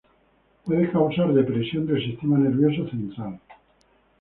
Puede 0.65 0.89
causar 0.89 1.31
depresión 1.31 1.85
del 1.85 2.03
sistema 2.03 2.35
nervioso 2.39 2.89
central. 2.89 3.39